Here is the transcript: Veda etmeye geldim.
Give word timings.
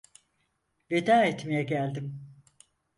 Veda 0.91 1.25
etmeye 1.25 1.63
geldim. 1.63 2.21